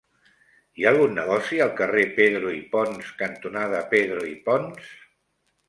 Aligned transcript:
Hi 0.79 0.85
ha 0.87 0.87
algun 0.93 1.13
negoci 1.17 1.59
al 1.65 1.75
carrer 1.81 2.07
Pedro 2.17 2.55
i 2.61 2.63
Pons 2.73 3.13
cantonada 3.21 3.85
Pedro 3.95 4.27
i 4.33 4.37
Pons? 4.51 4.93